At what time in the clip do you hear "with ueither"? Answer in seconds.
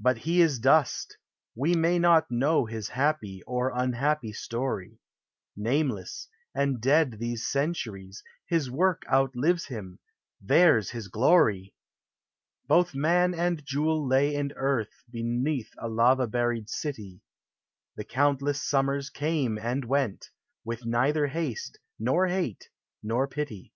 20.64-21.28